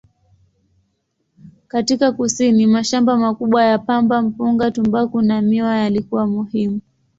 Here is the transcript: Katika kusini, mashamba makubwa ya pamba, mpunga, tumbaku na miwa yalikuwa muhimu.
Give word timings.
Katika 1.67 2.11
kusini, 2.11 2.67
mashamba 2.67 3.17
makubwa 3.17 3.63
ya 3.65 3.77
pamba, 3.79 4.21
mpunga, 4.21 4.71
tumbaku 4.71 5.21
na 5.21 5.41
miwa 5.41 5.75
yalikuwa 5.75 6.27
muhimu. 6.27 6.81